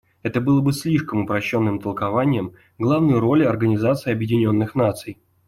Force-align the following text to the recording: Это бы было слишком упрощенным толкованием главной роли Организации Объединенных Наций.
Это 0.23 0.41
бы 0.41 0.59
было 0.59 0.73
слишком 0.73 1.19
упрощенным 1.25 1.79
толкованием 1.79 2.53
главной 2.79 3.19
роли 3.19 3.43
Организации 3.43 4.09
Объединенных 4.11 4.73
Наций. 4.73 5.19